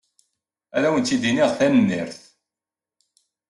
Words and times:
Ad 0.75 0.83
awent-iniɣ 0.87 1.49
tanemmirt. 1.57 2.21